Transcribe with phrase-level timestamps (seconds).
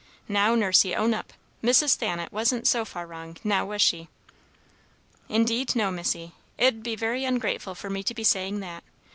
[0.27, 1.31] Now, Nursey, own up:
[1.63, 1.93] Mrs.
[1.95, 4.09] Thanet wasn't so far wrong, now was she?"
[5.29, 6.31] "Indeed, no, Missy.
[6.57, 8.83] It'd be very ungrateful for me to be saying that.